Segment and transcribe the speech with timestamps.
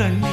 [0.03, 0.32] 很。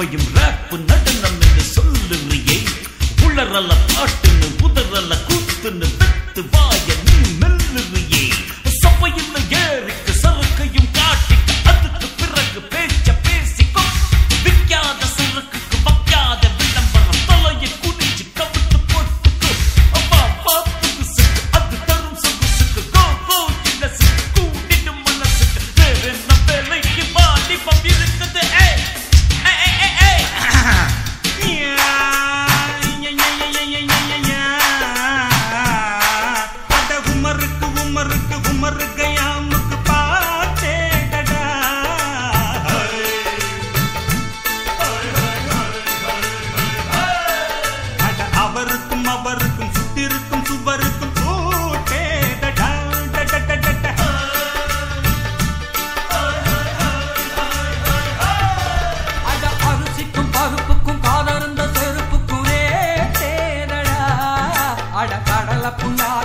[0.00, 2.56] பையும் wrap நடனம் என்று சொல்லுறியே
[3.26, 4.29] உளரல பாட்டு
[65.98, 66.19] Allah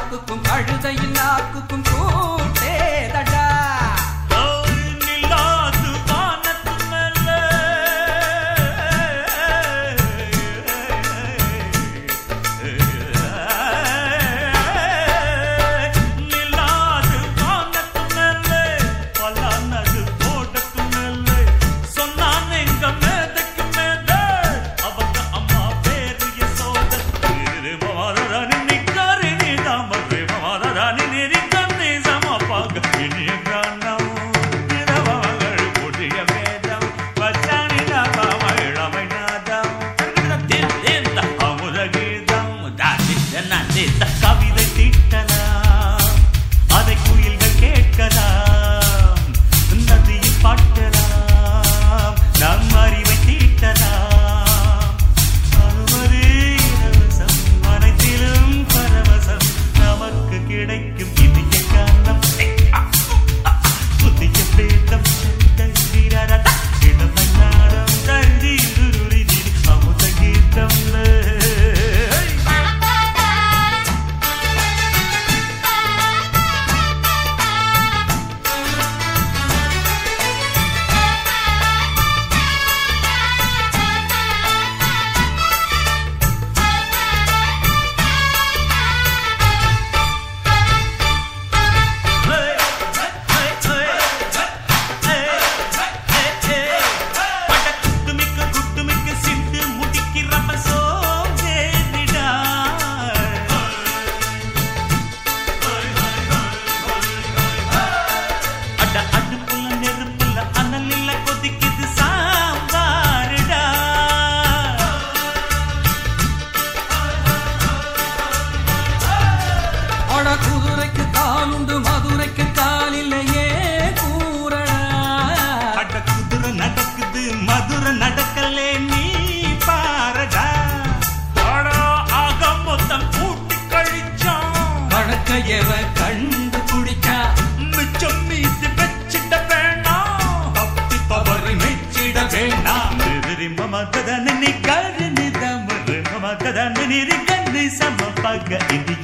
[148.25, 148.94] paga e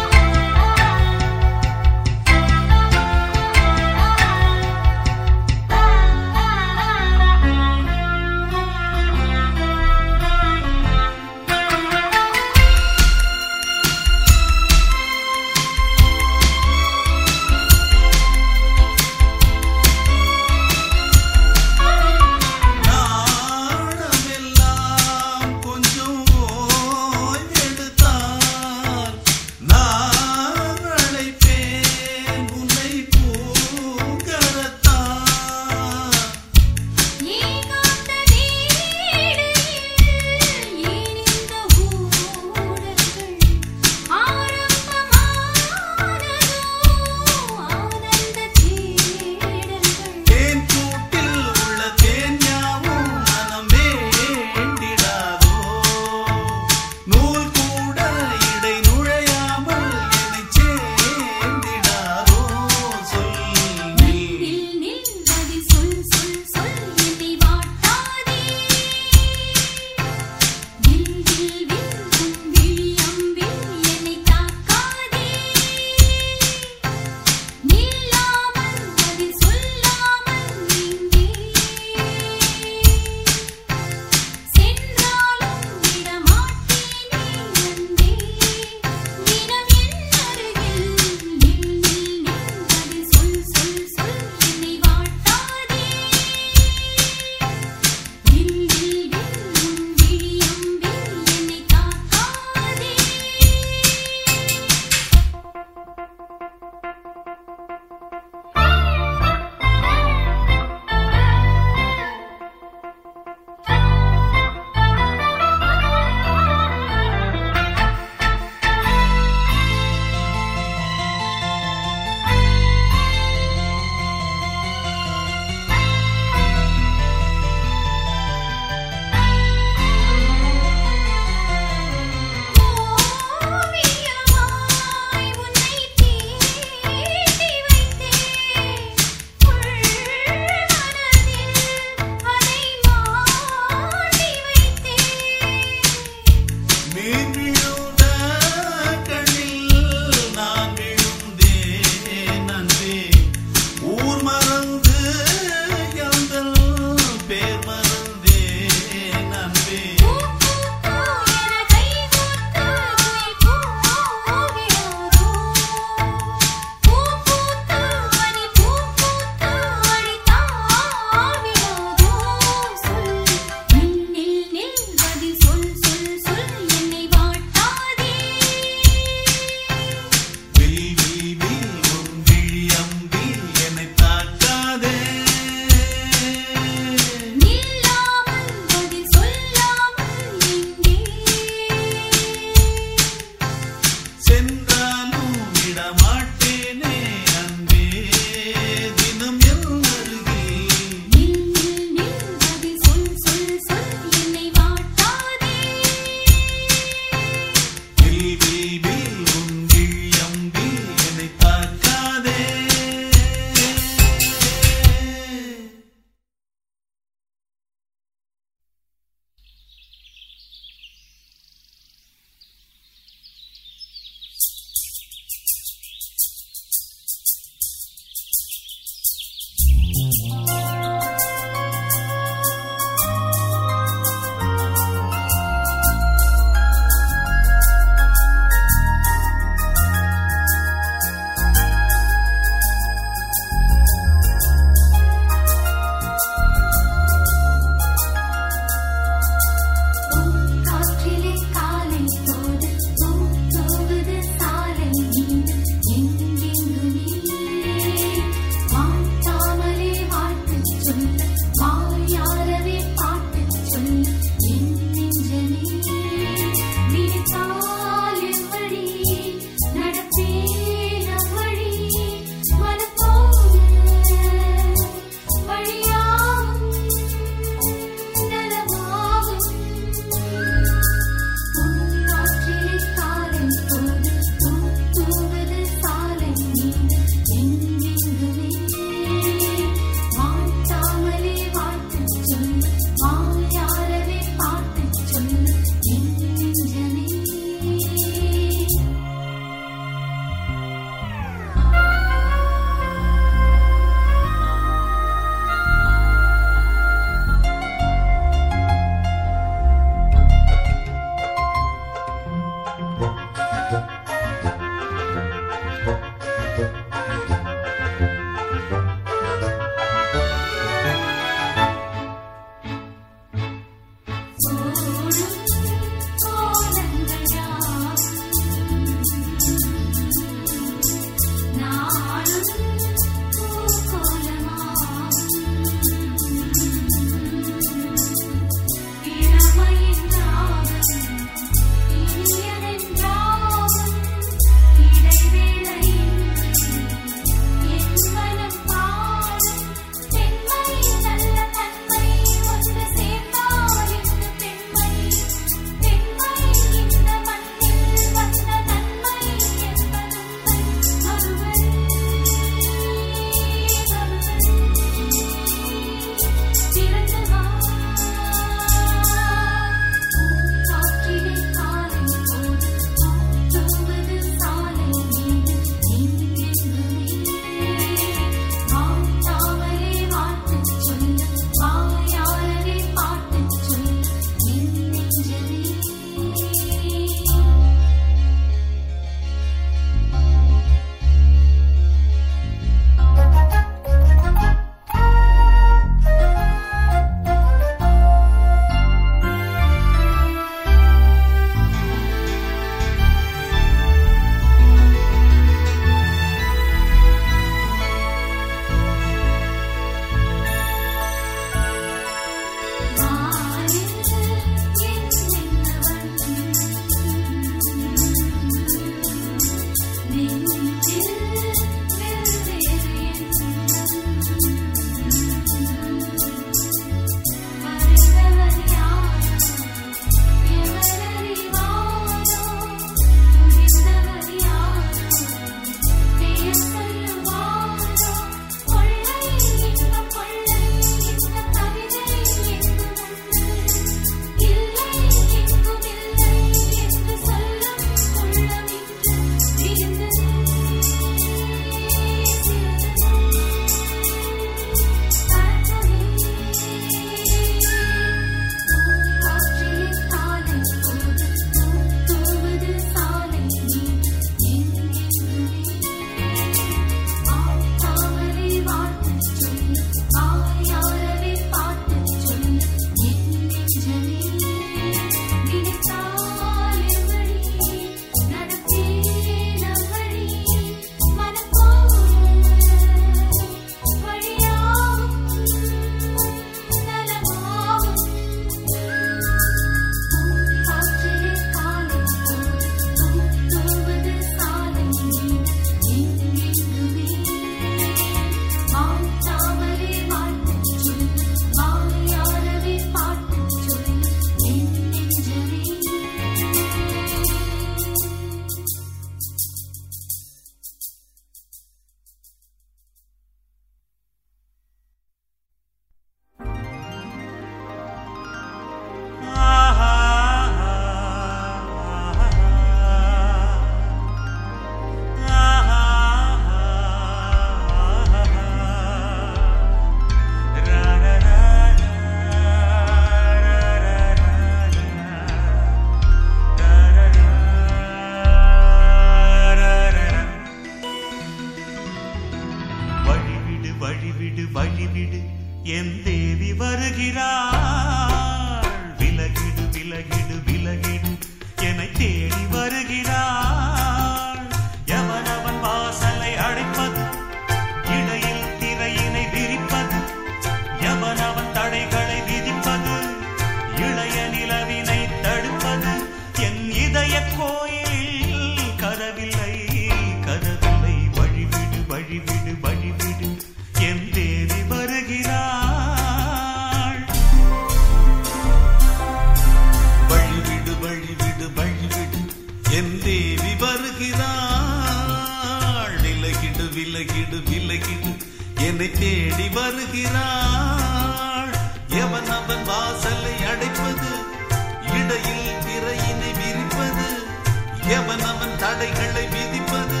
[598.78, 600.00] தடைகளை விதிப்பது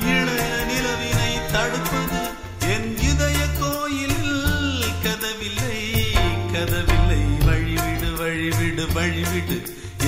[0.00, 2.20] இளைய நிலவினை தடுப்பது.
[2.60, 6.12] என் இதய கோயிலில் கதவில்லை
[6.52, 7.20] கதவில்லை.
[7.46, 9.58] வழிவிடு வழிவிடு வழிவிடு.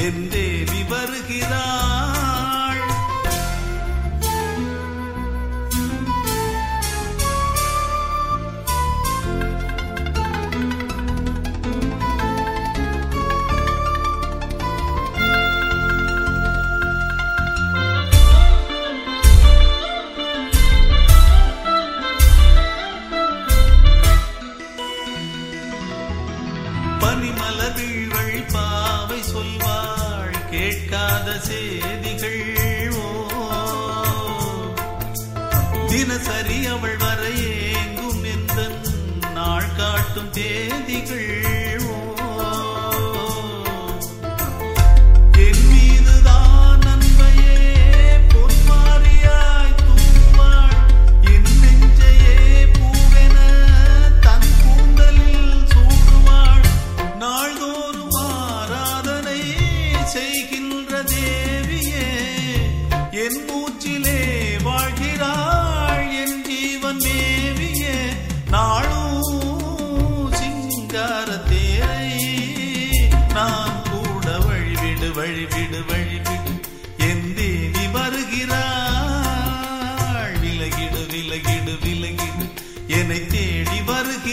[0.04, 1.69] என் தேவி வருகிறார்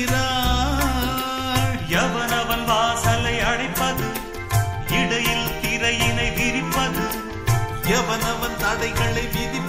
[0.05, 4.07] பார்க்கிறாள் எவனவன் வாசலை அழைப்பது
[4.89, 7.05] இடையில் திரையினை விரிப்பது.
[7.83, 9.66] எவனவன் தடைகளை விதிப்பது?